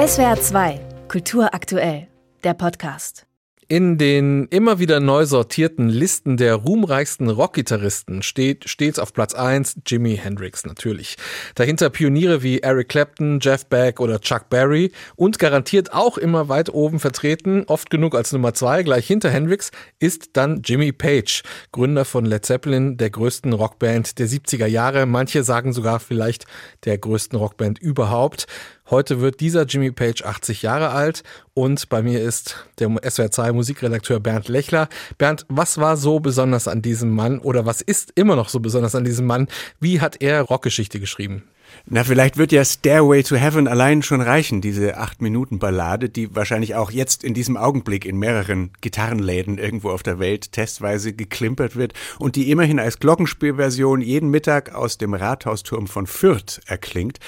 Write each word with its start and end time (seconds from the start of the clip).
SWR 0.00 0.40
2, 0.40 0.80
Kultur 1.08 1.52
aktuell, 1.52 2.08
der 2.42 2.54
Podcast. 2.54 3.26
In 3.68 3.98
den 3.98 4.46
immer 4.46 4.80
wieder 4.80 4.98
neu 4.98 5.26
sortierten 5.26 5.88
Listen 5.88 6.36
der 6.36 6.56
ruhmreichsten 6.56 7.30
Rockgitarristen 7.30 8.22
steht 8.22 8.68
stets 8.68 8.98
auf 8.98 9.12
Platz 9.12 9.32
1 9.32 9.82
Jimi 9.86 10.16
Hendrix 10.16 10.66
natürlich. 10.66 11.16
Dahinter 11.54 11.88
Pioniere 11.88 12.42
wie 12.42 12.60
Eric 12.60 12.88
Clapton, 12.88 13.38
Jeff 13.40 13.66
Beck 13.66 14.00
oder 14.00 14.20
Chuck 14.20 14.48
Berry 14.48 14.90
und 15.14 15.38
garantiert 15.38 15.92
auch 15.92 16.18
immer 16.18 16.48
weit 16.48 16.70
oben 16.74 16.98
vertreten, 16.98 17.62
oft 17.68 17.90
genug 17.90 18.16
als 18.16 18.32
Nummer 18.32 18.54
2, 18.54 18.82
gleich 18.82 19.06
hinter 19.06 19.30
Hendrix, 19.30 19.70
ist 20.00 20.30
dann 20.32 20.62
Jimmy 20.64 20.90
Page, 20.90 21.42
Gründer 21.70 22.04
von 22.04 22.24
Led 22.24 22.44
Zeppelin, 22.44 22.96
der 22.96 23.10
größten 23.10 23.52
Rockband 23.52 24.18
der 24.18 24.26
70er 24.26 24.66
Jahre. 24.66 25.06
Manche 25.06 25.44
sagen 25.44 25.72
sogar 25.72 26.00
vielleicht 26.00 26.46
der 26.86 26.98
größten 26.98 27.38
Rockband 27.38 27.78
überhaupt. 27.78 28.48
Heute 28.90 29.20
wird 29.20 29.38
dieser 29.38 29.66
Jimmy 29.66 29.92
Page 29.92 30.24
80 30.24 30.62
Jahre 30.62 30.90
alt 30.90 31.22
und 31.54 31.88
bei 31.90 32.02
mir 32.02 32.20
ist 32.20 32.66
der 32.80 32.88
SWR2 32.88 33.52
Musikredakteur 33.52 34.18
Bernd 34.18 34.48
Lechler. 34.48 34.88
Bernd, 35.16 35.46
was 35.48 35.78
war 35.78 35.96
so 35.96 36.18
besonders 36.18 36.66
an 36.66 36.82
diesem 36.82 37.14
Mann 37.14 37.38
oder 37.38 37.64
was 37.66 37.82
ist 37.82 38.10
immer 38.16 38.34
noch 38.34 38.48
so 38.48 38.58
besonders 38.58 38.96
an 38.96 39.04
diesem 39.04 39.26
Mann? 39.26 39.46
Wie 39.78 40.00
hat 40.00 40.20
er 40.20 40.42
Rockgeschichte 40.42 40.98
geschrieben? 40.98 41.44
Na, 41.86 42.04
vielleicht 42.04 42.36
wird 42.36 42.52
ja 42.52 42.64
Stairway 42.64 43.22
to 43.22 43.36
Heaven 43.36 43.68
allein 43.68 44.02
schon 44.02 44.20
reichen, 44.20 44.60
diese 44.60 44.96
acht 44.96 45.22
Minuten 45.22 45.58
Ballade, 45.58 46.08
die 46.08 46.34
wahrscheinlich 46.34 46.74
auch 46.74 46.90
jetzt 46.90 47.24
in 47.24 47.32
diesem 47.34 47.56
Augenblick 47.56 48.04
in 48.04 48.18
mehreren 48.18 48.72
Gitarrenläden 48.80 49.58
irgendwo 49.58 49.90
auf 49.90 50.02
der 50.02 50.18
Welt 50.18 50.52
testweise 50.52 51.12
geklimpert 51.12 51.76
wird 51.76 51.94
und 52.18 52.36
die 52.36 52.50
immerhin 52.50 52.80
als 52.80 52.98
Glockenspielversion 52.98 54.00
jeden 54.00 54.30
Mittag 54.30 54.74
aus 54.74 54.98
dem 54.98 55.14
Rathausturm 55.14 55.86
von 55.86 56.06
Fürth 56.06 56.60
erklingt. 56.66 57.18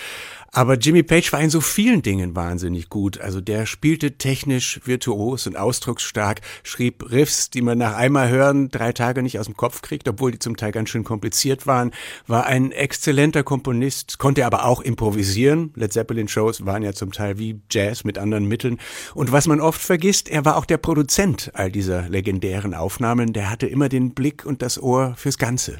Aber 0.54 0.74
Jimmy 0.74 1.02
Page 1.02 1.32
war 1.32 1.40
in 1.40 1.48
so 1.48 1.62
vielen 1.62 2.02
Dingen 2.02 2.36
wahnsinnig 2.36 2.90
gut. 2.90 3.18
Also 3.18 3.40
der 3.40 3.64
spielte 3.64 4.18
technisch 4.18 4.80
virtuos 4.84 5.46
und 5.46 5.56
ausdrucksstark, 5.56 6.42
schrieb 6.62 7.10
Riffs, 7.10 7.48
die 7.48 7.62
man 7.62 7.78
nach 7.78 7.96
einmal 7.96 8.28
hören 8.28 8.68
drei 8.68 8.92
Tage 8.92 9.22
nicht 9.22 9.38
aus 9.38 9.46
dem 9.46 9.56
Kopf 9.56 9.80
kriegt, 9.80 10.06
obwohl 10.08 10.30
die 10.30 10.38
zum 10.38 10.58
Teil 10.58 10.70
ganz 10.70 10.90
schön 10.90 11.04
kompliziert 11.04 11.66
waren, 11.66 11.90
war 12.26 12.44
ein 12.44 12.70
exzellenter 12.70 13.42
Komponist, 13.44 14.18
konnte 14.18 14.44
aber 14.44 14.66
auch 14.66 14.82
improvisieren. 14.82 15.72
Led 15.74 15.94
Zeppelin 15.94 16.28
Shows 16.28 16.66
waren 16.66 16.82
ja 16.82 16.92
zum 16.92 17.12
Teil 17.12 17.38
wie 17.38 17.62
Jazz 17.70 18.04
mit 18.04 18.18
anderen 18.18 18.44
Mitteln. 18.44 18.78
Und 19.14 19.32
was 19.32 19.46
man 19.46 19.58
oft 19.58 19.80
vergisst, 19.80 20.28
er 20.28 20.44
war 20.44 20.58
auch 20.58 20.66
der 20.66 20.76
Produzent 20.76 21.50
all 21.54 21.72
dieser 21.72 22.10
legendären 22.10 22.74
Aufnahmen. 22.74 23.32
Der 23.32 23.48
hatte 23.48 23.66
immer 23.66 23.88
den 23.88 24.12
Blick 24.12 24.44
und 24.44 24.60
das 24.60 24.78
Ohr 24.78 25.14
fürs 25.16 25.38
Ganze. 25.38 25.78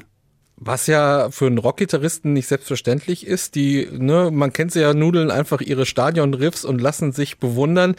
Was 0.65 0.87
ja 0.87 1.29
für 1.29 1.47
einen 1.47 1.57
Rockgitarristen 1.57 2.33
nicht 2.33 2.47
selbstverständlich 2.47 3.27
ist, 3.27 3.55
die, 3.55 3.87
ne, 3.91 4.29
man 4.31 4.53
kennt 4.53 4.71
sie 4.71 4.81
ja, 4.81 4.93
nudeln 4.93 5.31
einfach 5.31 5.61
ihre 5.61 5.85
Stadionriffs 5.85 6.65
und 6.65 6.81
lassen 6.81 7.11
sich 7.11 7.37
bewundern. 7.37 7.95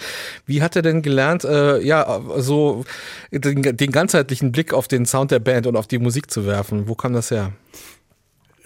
Wie 0.46 0.62
hat 0.62 0.76
er 0.76 0.82
denn 0.82 1.02
gelernt, 1.02 1.44
äh, 1.44 1.80
ja, 1.80 2.20
so 2.36 2.84
den, 3.30 3.62
den 3.62 3.92
ganzheitlichen 3.92 4.52
Blick 4.52 4.72
auf 4.72 4.88
den 4.88 5.06
Sound 5.06 5.30
der 5.30 5.40
Band 5.40 5.66
und 5.66 5.76
auf 5.76 5.86
die 5.86 5.98
Musik 5.98 6.30
zu 6.30 6.46
werfen? 6.46 6.88
Wo 6.88 6.94
kam 6.94 7.12
das 7.12 7.30
her? 7.30 7.52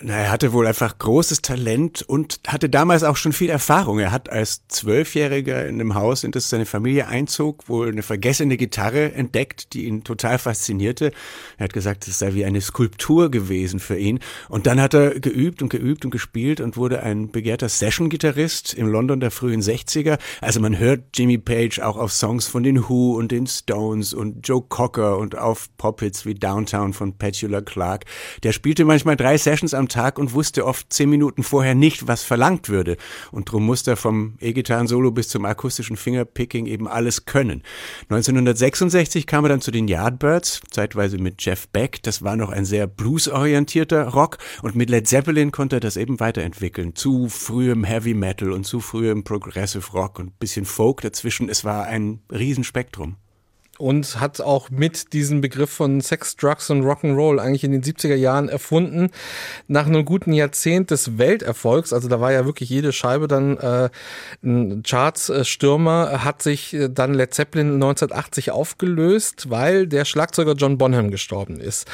Na, 0.00 0.12
er 0.12 0.30
hatte 0.30 0.52
wohl 0.52 0.64
einfach 0.64 0.96
großes 0.96 1.42
Talent 1.42 2.02
und 2.02 2.38
hatte 2.46 2.68
damals 2.68 3.02
auch 3.02 3.16
schon 3.16 3.32
viel 3.32 3.50
Erfahrung. 3.50 3.98
Er 3.98 4.12
hat 4.12 4.30
als 4.30 4.62
Zwölfjähriger 4.68 5.66
in 5.66 5.74
einem 5.74 5.96
Haus, 5.96 6.22
in 6.22 6.30
das 6.30 6.48
seine 6.48 6.66
Familie 6.66 7.08
einzog, 7.08 7.68
wohl 7.68 7.88
eine 7.88 8.04
vergessene 8.04 8.56
Gitarre 8.56 9.12
entdeckt, 9.14 9.72
die 9.72 9.86
ihn 9.86 10.04
total 10.04 10.38
faszinierte. 10.38 11.10
Er 11.56 11.64
hat 11.64 11.72
gesagt, 11.72 12.06
es 12.06 12.20
sei 12.20 12.34
wie 12.34 12.44
eine 12.44 12.60
Skulptur 12.60 13.28
gewesen 13.28 13.80
für 13.80 13.98
ihn. 13.98 14.20
Und 14.48 14.68
dann 14.68 14.80
hat 14.80 14.94
er 14.94 15.18
geübt 15.18 15.62
und 15.62 15.68
geübt 15.68 16.04
und 16.04 16.12
gespielt 16.12 16.60
und 16.60 16.76
wurde 16.76 17.02
ein 17.02 17.32
begehrter 17.32 17.68
Session-Gitarrist 17.68 18.74
im 18.74 18.86
London 18.86 19.18
der 19.18 19.32
frühen 19.32 19.62
60er. 19.62 20.20
Also 20.40 20.60
man 20.60 20.78
hört 20.78 21.06
Jimmy 21.14 21.38
Page 21.38 21.80
auch 21.80 21.96
auf 21.96 22.12
Songs 22.12 22.46
von 22.46 22.62
den 22.62 22.88
Who 22.88 23.16
und 23.16 23.32
den 23.32 23.48
Stones 23.48 24.14
und 24.14 24.46
Joe 24.46 24.62
Cocker 24.62 25.18
und 25.18 25.36
auf 25.36 25.66
Pop-Hits 25.76 26.24
wie 26.24 26.34
Downtown 26.34 26.92
von 26.92 27.18
Petula 27.18 27.62
Clark. 27.62 28.04
Der 28.44 28.52
spielte 28.52 28.84
manchmal 28.84 29.16
drei 29.16 29.36
Sessions 29.36 29.74
am 29.74 29.87
Tag 29.88 30.18
und 30.18 30.32
wusste 30.32 30.66
oft 30.66 30.92
zehn 30.92 31.10
Minuten 31.10 31.42
vorher 31.42 31.74
nicht, 31.74 32.06
was 32.06 32.22
verlangt 32.22 32.68
würde. 32.68 32.96
Und 33.32 33.50
drum 33.50 33.66
musste 33.66 33.92
er 33.92 33.96
vom 33.96 34.34
E-Gitarren-Solo 34.40 35.10
bis 35.10 35.28
zum 35.28 35.44
akustischen 35.44 35.96
Fingerpicking 35.96 36.66
eben 36.66 36.88
alles 36.88 37.24
können. 37.24 37.62
1966 38.10 39.26
kam 39.26 39.44
er 39.44 39.50
dann 39.50 39.60
zu 39.60 39.70
den 39.70 39.88
Yardbirds, 39.88 40.60
zeitweise 40.70 41.18
mit 41.18 41.44
Jeff 41.44 41.68
Beck. 41.68 42.02
Das 42.02 42.22
war 42.22 42.36
noch 42.36 42.50
ein 42.50 42.64
sehr 42.64 42.86
bluesorientierter 42.86 44.08
Rock. 44.08 44.38
Und 44.62 44.74
mit 44.74 44.90
Led 44.90 45.08
Zeppelin 45.08 45.52
konnte 45.52 45.76
er 45.76 45.80
das 45.80 45.96
eben 45.96 46.20
weiterentwickeln. 46.20 46.94
Zu 46.94 47.28
frühem 47.28 47.84
Heavy 47.84 48.14
Metal 48.14 48.52
und 48.52 48.64
zu 48.64 48.80
frühem 48.80 49.24
Progressive 49.24 49.92
Rock 49.92 50.18
und 50.18 50.38
bisschen 50.38 50.64
Folk 50.64 51.00
dazwischen. 51.00 51.48
Es 51.48 51.64
war 51.64 51.84
ein 51.84 52.20
Riesenspektrum 52.32 53.16
und 53.78 54.20
hat 54.20 54.40
auch 54.40 54.70
mit 54.70 55.12
diesem 55.12 55.40
Begriff 55.40 55.70
von 55.70 56.00
Sex, 56.00 56.36
Drugs 56.36 56.70
und 56.70 56.82
Rock'n'Roll 56.82 57.38
eigentlich 57.38 57.64
in 57.64 57.72
den 57.72 57.82
70er 57.82 58.14
Jahren 58.14 58.48
erfunden. 58.48 59.10
Nach 59.66 59.86
einem 59.86 60.04
guten 60.04 60.32
Jahrzehnt 60.32 60.90
des 60.90 61.18
Welterfolgs, 61.18 61.92
also 61.92 62.08
da 62.08 62.20
war 62.20 62.32
ja 62.32 62.44
wirklich 62.44 62.68
jede 62.68 62.92
Scheibe 62.92 63.28
dann 63.28 63.56
äh, 63.56 63.88
ein 64.42 64.82
Charts-Stürmer, 64.82 66.24
hat 66.24 66.42
sich 66.42 66.76
dann 66.90 67.14
Led 67.14 67.32
Zeppelin 67.34 67.74
1980 67.74 68.50
aufgelöst, 68.50 69.50
weil 69.50 69.86
der 69.86 70.04
Schlagzeuger 70.04 70.54
John 70.54 70.78
Bonham 70.78 71.10
gestorben 71.10 71.60
ist. 71.60 71.86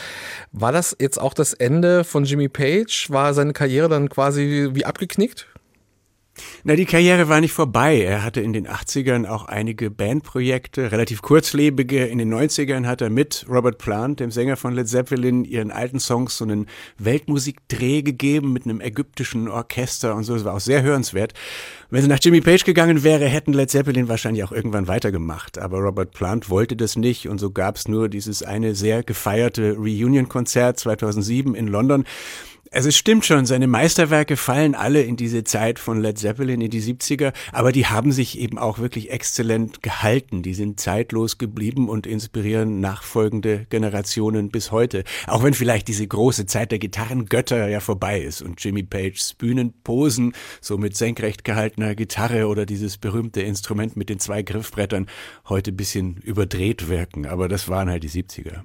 War 0.52 0.72
das 0.72 0.96
jetzt 0.98 1.20
auch 1.20 1.34
das 1.34 1.52
Ende 1.52 2.04
von 2.04 2.24
Jimmy 2.24 2.48
Page? 2.48 3.10
War 3.10 3.34
seine 3.34 3.52
Karriere 3.52 3.88
dann 3.88 4.08
quasi 4.08 4.70
wie 4.72 4.84
abgeknickt? 4.84 5.46
Na, 6.64 6.74
die 6.76 6.84
Karriere 6.84 7.28
war 7.28 7.40
nicht 7.40 7.52
vorbei. 7.52 8.00
Er 8.00 8.22
hatte 8.22 8.40
in 8.40 8.52
den 8.52 8.66
80ern 8.66 9.26
auch 9.26 9.44
einige 9.44 9.90
Bandprojekte, 9.90 10.90
relativ 10.90 11.22
kurzlebige. 11.22 12.06
In 12.06 12.18
den 12.18 12.32
90ern 12.32 12.86
hat 12.86 13.00
er 13.00 13.10
mit 13.10 13.46
Robert 13.48 13.78
Plant, 13.78 14.20
dem 14.20 14.30
Sänger 14.30 14.56
von 14.56 14.74
Led 14.74 14.88
Zeppelin, 14.88 15.44
ihren 15.44 15.70
alten 15.70 16.00
Songs 16.00 16.36
so 16.36 16.44
einen 16.44 16.66
Weltmusikdreh 16.98 18.02
gegeben 18.02 18.52
mit 18.52 18.64
einem 18.64 18.80
ägyptischen 18.80 19.48
Orchester 19.48 20.14
und 20.14 20.24
so. 20.24 20.34
Das 20.34 20.44
war 20.44 20.54
auch 20.54 20.60
sehr 20.60 20.82
hörenswert. 20.82 21.34
Wenn 21.90 22.02
sie 22.02 22.08
nach 22.08 22.18
Jimmy 22.20 22.40
Page 22.40 22.64
gegangen 22.64 23.04
wäre, 23.04 23.26
hätten 23.26 23.52
Led 23.52 23.70
Zeppelin 23.70 24.08
wahrscheinlich 24.08 24.42
auch 24.42 24.52
irgendwann 24.52 24.88
weitergemacht. 24.88 25.58
Aber 25.58 25.78
Robert 25.78 26.12
Plant 26.12 26.50
wollte 26.50 26.76
das 26.76 26.96
nicht 26.96 27.28
und 27.28 27.38
so 27.38 27.50
gab 27.50 27.76
es 27.76 27.86
nur 27.86 28.08
dieses 28.08 28.42
eine 28.42 28.74
sehr 28.74 29.02
gefeierte 29.02 29.76
Reunion-Konzert 29.76 30.78
2007 30.80 31.54
in 31.54 31.68
London. 31.68 32.04
Also 32.74 32.88
es 32.88 32.96
stimmt 32.96 33.24
schon, 33.24 33.46
seine 33.46 33.68
Meisterwerke 33.68 34.36
fallen 34.36 34.74
alle 34.74 35.02
in 35.02 35.14
diese 35.16 35.44
Zeit 35.44 35.78
von 35.78 36.00
Led 36.00 36.18
Zeppelin 36.18 36.60
in 36.60 36.70
die 36.70 36.82
70er, 36.82 37.32
aber 37.52 37.70
die 37.70 37.86
haben 37.86 38.10
sich 38.10 38.36
eben 38.36 38.58
auch 38.58 38.80
wirklich 38.80 39.12
exzellent 39.12 39.80
gehalten. 39.80 40.42
Die 40.42 40.54
sind 40.54 40.80
zeitlos 40.80 41.38
geblieben 41.38 41.88
und 41.88 42.04
inspirieren 42.04 42.80
nachfolgende 42.80 43.66
Generationen 43.70 44.48
bis 44.48 44.72
heute. 44.72 45.04
Auch 45.28 45.44
wenn 45.44 45.54
vielleicht 45.54 45.86
diese 45.86 46.04
große 46.04 46.46
Zeit 46.46 46.72
der 46.72 46.80
Gitarrengötter 46.80 47.68
ja 47.68 47.78
vorbei 47.78 48.20
ist 48.20 48.42
und 48.42 48.60
Jimmy 48.64 48.82
Pages 48.82 49.34
Bühnenposen, 49.34 50.32
so 50.60 50.76
mit 50.76 50.96
senkrecht 50.96 51.44
gehaltener 51.44 51.94
Gitarre 51.94 52.48
oder 52.48 52.66
dieses 52.66 52.98
berühmte 52.98 53.40
Instrument 53.42 53.96
mit 53.96 54.08
den 54.08 54.18
zwei 54.18 54.42
Griffbrettern 54.42 55.06
heute 55.48 55.70
bisschen 55.70 56.16
überdreht 56.16 56.88
wirken. 56.88 57.24
Aber 57.24 57.46
das 57.46 57.68
waren 57.68 57.88
halt 57.88 58.02
die 58.02 58.10
70er. 58.10 58.64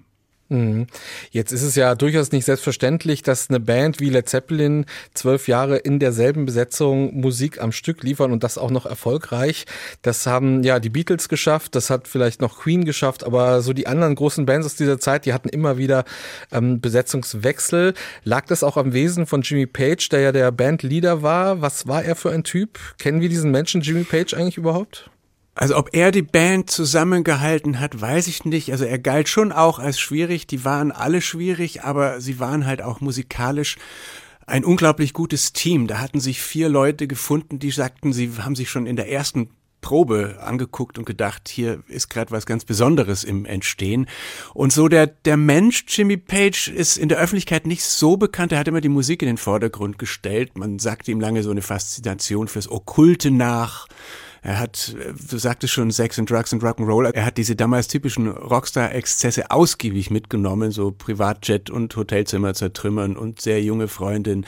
Mhm. 0.50 0.88
Jetzt 1.30 1.52
ist 1.52 1.62
es 1.62 1.76
ja 1.76 1.94
durchaus 1.94 2.32
nicht 2.32 2.46
selbstverständlich, 2.46 3.22
dass 3.22 3.50
eine 3.50 3.60
Band 3.60 4.00
wie 4.00 4.10
Led 4.10 4.28
Zeppelin 4.28 4.86
zwölf 5.14 5.48
Jahre 5.48 5.78
in 5.78 6.00
derselben 6.00 6.46
Besetzung 6.46 7.16
Musik 7.20 7.62
am 7.62 7.72
Stück 7.72 8.02
liefern 8.02 8.32
und 8.32 8.44
das 8.44 8.58
auch 8.58 8.72
noch 8.72 8.88
erfolgreich. 8.88 9.66
Das 10.02 10.26
haben 10.26 10.64
ja 10.64 10.80
die 10.80 10.90
Beatles 10.90 11.30
geschafft, 11.30 11.76
das 11.76 11.92
hat 11.92 12.08
vielleicht 12.08 12.42
noch 12.42 12.60
Queen 12.60 12.84
geschafft, 12.84 13.24
aber 13.24 13.62
so 13.62 13.74
die 13.74 13.86
anderen 13.86 14.16
großen 14.16 14.48
Bands 14.48 14.66
aus 14.66 14.76
dieser 14.76 15.00
Zeit, 15.00 15.28
die 15.28 15.34
hatten 15.34 15.50
immer 15.50 15.78
wieder 15.78 16.04
ähm, 16.52 16.82
Besetzungswechsel. 16.82 17.94
Lag 18.24 18.48
das 18.48 18.64
auch 18.64 18.76
am 18.78 18.94
Wesen 18.94 19.28
von 19.28 19.44
Jimmy 19.44 19.68
Page, 19.68 20.10
der 20.10 20.22
ja 20.22 20.32
der 20.32 20.52
Bandleader 20.52 21.22
war? 21.22 21.62
Was 21.62 21.88
war 21.88 22.04
er 22.04 22.16
für 22.16 22.32
ein 22.32 22.44
Typ? 22.44 22.80
Kennen 22.98 23.22
wir 23.22 23.30
diesen 23.30 23.52
Menschen 23.52 23.82
Jimmy 23.82 24.04
Page 24.04 24.34
eigentlich 24.34 24.58
überhaupt? 24.58 25.12
Also 25.56 25.78
ob 25.78 25.90
er 25.94 26.12
die 26.12 26.22
Band 26.22 26.70
zusammengehalten 26.70 27.80
hat, 27.80 28.00
weiß 28.00 28.28
ich 28.28 28.46
nicht. 28.46 28.72
Also 28.72 28.86
er 28.86 29.00
galt 29.00 29.28
schon 29.28 29.52
auch 29.52 29.80
als 29.80 30.00
schwierig. 30.00 30.48
Die 30.48 30.64
waren 30.64 30.92
alle 30.92 31.22
schwierig, 31.22 31.84
aber 31.84 32.22
sie 32.22 32.40
waren 32.40 32.66
halt 32.66 32.82
auch 32.82 33.02
musikalisch 33.02 33.78
ein 34.46 34.66
unglaublich 34.66 35.14
gutes 35.14 35.54
Team. 35.54 35.88
Da 35.88 36.00
hatten 36.00 36.20
sich 36.20 36.42
vier 36.42 36.70
Leute 36.70 37.08
gefunden, 37.08 37.60
die 37.60 37.72
sagten, 37.72 38.14
sie 38.14 38.32
haben 38.40 38.56
sich 38.56 38.70
schon 38.70 38.88
in 38.88 38.96
der 38.96 39.12
ersten 39.12 39.50
Probe 39.82 40.40
angeguckt 40.42 40.98
und 40.98 41.06
gedacht, 41.06 41.48
hier 41.48 41.84
ist 41.88 42.10
gerade 42.10 42.32
was 42.32 42.46
ganz 42.46 42.66
Besonderes 42.66 43.24
im 43.24 43.46
Entstehen. 43.46 44.08
Und 44.54 44.74
so 44.74 44.88
der, 44.88 45.08
der 45.08 45.38
Mensch 45.38 45.86
Jimmy 45.88 46.18
Page 46.18 46.68
ist 46.68 46.98
in 46.98 47.10
der 47.10 47.18
Öffentlichkeit 47.18 47.66
nicht 47.66 47.84
so 47.84 48.18
bekannt. 48.18 48.52
Er 48.52 48.60
hat 48.60 48.68
immer 48.68 48.82
die 48.82 48.90
Musik 48.90 49.22
in 49.22 49.28
den 49.28 49.38
Vordergrund 49.38 49.98
gestellt. 49.98 50.58
Man 50.58 50.80
sagte 50.80 51.12
ihm 51.12 51.22
lange 51.22 51.44
so 51.44 51.52
eine 51.52 51.62
Faszination 51.62 52.48
fürs 52.48 52.70
Okkulte 52.70 53.32
nach. 53.32 53.88
Er 54.42 54.60
hat, 54.60 54.96
du 55.30 55.38
sagtest 55.38 55.74
schon, 55.74 55.92
Sex 55.92 56.18
and 56.20 56.30
Drugs 56.30 56.54
and 56.54 56.64
Rock'n'Roll. 56.64 57.12
Er 57.14 57.26
hat 57.26 57.38
diese 57.38 57.56
damals 57.56 57.88
typischen 57.88 58.30
Rockstar-Exzesse 58.30 59.52
ausgiebig 59.52 60.12
mitgenommen, 60.12 60.72
so 60.72 60.92
Privatjet 60.92 61.70
und 61.70 61.96
Hotelzimmer 61.96 62.54
zertrümmern 62.54 63.18
und 63.18 63.42
sehr 63.42 63.62
junge 63.62 63.88
Freundin 63.88 64.46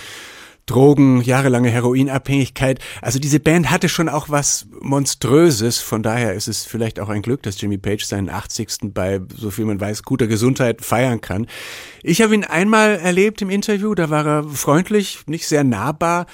Drogen, 0.67 1.21
jahrelange 1.21 1.69
Heroinabhängigkeit. 1.69 2.79
Also 3.01 3.19
diese 3.19 3.39
Band 3.39 3.69
hatte 3.69 3.89
schon 3.89 4.07
auch 4.07 4.29
was 4.29 4.67
Monströses. 4.79 5.79
Von 5.79 6.03
daher 6.03 6.33
ist 6.33 6.47
es 6.47 6.65
vielleicht 6.65 6.99
auch 6.99 7.09
ein 7.09 7.21
Glück, 7.21 7.43
dass 7.43 7.59
Jimmy 7.59 7.77
Page 7.77 8.05
seinen 8.05 8.29
80. 8.29 8.93
bei, 8.93 9.19
so 9.35 9.49
viel 9.49 9.65
man 9.65 9.81
weiß, 9.81 10.03
guter 10.03 10.27
Gesundheit 10.27 10.81
feiern 10.81 11.19
kann. 11.19 11.47
Ich 12.03 12.21
habe 12.21 12.35
ihn 12.35 12.43
einmal 12.43 12.99
erlebt 12.99 13.41
im 13.41 13.49
Interview, 13.49 13.95
da 13.95 14.09
war 14.09 14.25
er 14.25 14.43
freundlich, 14.43 15.19
nicht 15.27 15.47
sehr 15.47 15.63
nahbar 15.63 16.27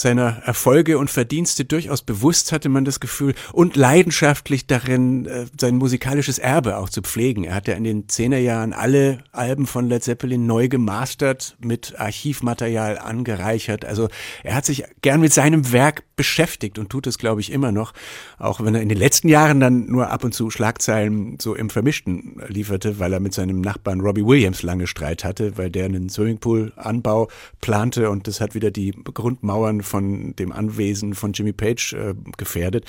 seiner 0.00 0.42
Erfolge 0.44 0.98
und 0.98 1.10
Verdienste 1.10 1.64
durchaus 1.64 2.02
bewusst, 2.02 2.52
hatte 2.52 2.68
man 2.68 2.84
das 2.84 3.00
Gefühl, 3.00 3.34
und 3.52 3.76
leidenschaftlich 3.76 4.66
darin, 4.66 5.26
äh, 5.26 5.46
sein 5.58 5.76
musikalisches 5.76 6.38
Erbe 6.38 6.78
auch 6.78 6.88
zu 6.88 7.02
pflegen. 7.02 7.44
Er 7.44 7.54
hat 7.54 7.68
ja 7.68 7.74
in 7.74 7.84
den 7.84 8.08
Zehnerjahren 8.08 8.72
alle 8.72 9.18
Alben 9.32 9.66
von 9.66 9.88
Led 9.88 10.02
Zeppelin 10.02 10.46
neu 10.46 10.68
gemastert, 10.68 11.56
mit 11.60 11.98
Archivmaterial 11.98 12.98
angereichert. 12.98 13.84
Also 13.84 14.08
er 14.42 14.54
hat 14.54 14.64
sich 14.64 14.84
gern 15.02 15.20
mit 15.20 15.32
seinem 15.32 15.72
Werk 15.72 16.04
beschäftigt 16.16 16.78
und 16.78 16.90
tut 16.90 17.06
es, 17.06 17.18
glaube 17.18 17.40
ich, 17.40 17.52
immer 17.52 17.72
noch, 17.72 17.92
auch 18.38 18.60
wenn 18.60 18.74
er 18.74 18.82
in 18.82 18.88
den 18.88 18.98
letzten 18.98 19.28
Jahren 19.28 19.60
dann 19.60 19.86
nur 19.86 20.10
ab 20.10 20.24
und 20.24 20.32
zu 20.32 20.50
Schlagzeilen 20.50 21.38
so 21.40 21.54
im 21.54 21.70
Vermischten 21.70 22.40
lieferte, 22.48 22.98
weil 22.98 23.12
er 23.12 23.20
mit 23.20 23.34
seinem 23.34 23.60
Nachbarn 23.60 24.00
Robbie 24.00 24.24
Williams 24.24 24.62
lange 24.62 24.86
Streit 24.86 25.24
hatte, 25.24 25.56
weil 25.58 25.70
der 25.70 25.84
einen 25.84 26.08
Swimmingpool-Anbau 26.08 27.28
plante 27.60 28.10
und 28.10 28.26
das 28.26 28.40
hat 28.40 28.54
wieder 28.54 28.70
die 28.70 28.92
Grundmauern 28.92 29.82
von 29.82 30.34
dem 30.36 30.52
Anwesen 30.52 31.14
von 31.14 31.32
Jimmy 31.32 31.52
Page 31.52 31.92
äh, 31.92 32.14
gefährdet. 32.36 32.86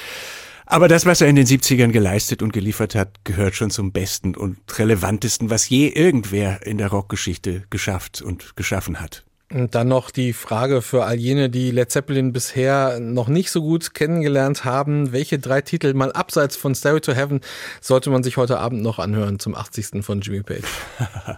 Aber 0.70 0.90
das, 0.90 1.06
was 1.06 1.22
er 1.22 1.28
in 1.28 1.38
den 1.38 1.46
70ern 1.46 1.92
geleistet 1.92 2.42
und 2.42 2.52
geliefert 2.52 2.94
hat, 2.94 3.24
gehört 3.24 3.56
schon 3.56 3.70
zum 3.70 3.94
besten 3.94 4.36
und 4.36 4.58
relevantesten, 4.78 5.50
was 5.50 5.70
je 5.70 5.88
irgendwer 5.88 6.66
in 6.66 6.78
der 6.78 6.90
Rockgeschichte 6.90 7.64
geschafft 7.70 8.22
und 8.22 8.58
geschaffen 8.58 9.00
hat. 9.00 9.27
Und 9.54 9.76
dann 9.76 9.88
noch 9.88 10.12
die 10.12 10.34
Frage 10.34 10.82
für 10.82 11.06
all 11.06 11.16
jene, 11.16 11.50
die 11.50 11.72
Led 11.72 11.90
Zeppelin 11.90 12.34
bisher 12.34 13.00
noch 13.00 13.30
nicht 13.30 13.50
so 13.50 13.62
gut 13.62 13.94
kennengelernt 13.94 14.66
haben. 14.66 15.14
Welche 15.14 15.40
drei 15.40 15.62
Titel 15.62 15.94
mal 15.94 16.12
abseits 16.12 16.58
von 16.58 16.76
Stairway 16.76 17.00
to 17.00 17.14
Heaven 17.14 17.40
sollte 17.80 18.10
man 18.10 18.24
sich 18.24 18.36
heute 18.36 18.60
Abend 18.60 18.82
noch 18.82 19.00
anhören 19.00 19.40
zum 19.40 19.56
80. 19.56 20.04
von 20.04 20.22
Jimmy 20.22 20.44
Page? 20.44 20.66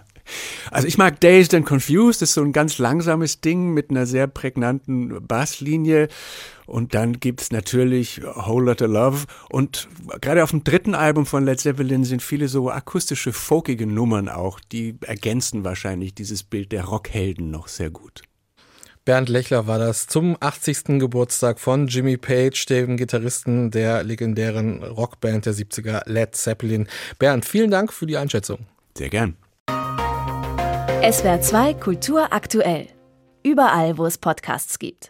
Also 0.70 0.86
ich 0.86 0.96
mag 0.96 1.18
Dazed 1.18 1.54
and 1.54 1.66
Confused, 1.66 2.22
das 2.22 2.30
ist 2.30 2.34
so 2.34 2.42
ein 2.42 2.52
ganz 2.52 2.78
langsames 2.78 3.40
Ding 3.40 3.74
mit 3.74 3.90
einer 3.90 4.06
sehr 4.06 4.28
prägnanten 4.28 5.26
Basslinie. 5.26 6.06
Und 6.70 6.94
dann 6.94 7.18
gibt's 7.18 7.50
natürlich 7.50 8.22
Whole 8.22 8.66
Lotta 8.66 8.86
Love. 8.86 9.24
Und 9.50 9.88
gerade 10.20 10.44
auf 10.44 10.50
dem 10.50 10.62
dritten 10.62 10.94
Album 10.94 11.26
von 11.26 11.44
Led 11.44 11.60
Zeppelin 11.60 12.04
sind 12.04 12.22
viele 12.22 12.46
so 12.46 12.70
akustische, 12.70 13.32
folkige 13.32 13.86
Nummern 13.86 14.28
auch, 14.28 14.60
die 14.60 14.94
ergänzen 15.04 15.64
wahrscheinlich 15.64 16.14
dieses 16.14 16.44
Bild 16.44 16.70
der 16.72 16.84
Rockhelden 16.84 17.50
noch 17.50 17.66
sehr 17.68 17.90
gut. 17.90 18.22
Bernd 19.04 19.28
Lechler 19.28 19.66
war 19.66 19.78
das 19.78 20.06
zum 20.06 20.36
80. 20.38 21.00
Geburtstag 21.00 21.58
von 21.58 21.88
Jimmy 21.88 22.16
Page, 22.16 22.66
dem 22.66 22.96
Gitarristen 22.96 23.70
der 23.70 24.04
legendären 24.04 24.84
Rockband 24.84 25.46
der 25.46 25.54
70er 25.54 26.02
Led 26.08 26.36
Zeppelin. 26.36 26.86
Bernd, 27.18 27.44
vielen 27.44 27.70
Dank 27.70 27.92
für 27.92 28.06
die 28.06 28.16
Einschätzung. 28.16 28.66
Sehr 28.96 29.08
gern. 29.08 29.36
SWR 31.02 31.40
2 31.40 31.74
Kultur 31.74 32.32
aktuell. 32.32 32.88
Überall, 33.42 33.96
wo 33.96 34.04
es 34.04 34.18
Podcasts 34.18 34.78
gibt. 34.78 34.98